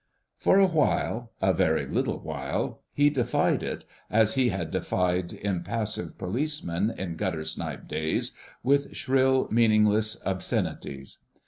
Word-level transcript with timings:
For 0.35 0.57
a 0.57 0.65
while—a 0.65 1.53
very 1.53 1.85
little 1.85 2.21
while—he 2.23 3.11
defied 3.11 3.61
it, 3.61 3.85
as 4.09 4.33
he 4.33 4.49
had 4.49 4.71
defied 4.71 5.31
impassive 5.31 6.17
policemen 6.17 6.89
in 6.97 7.15
guttersnipe 7.15 7.87
days, 7.87 8.31
with 8.63 8.95
shrill, 8.95 9.47
meaningless 9.51 10.17
obscenities. 10.25 11.19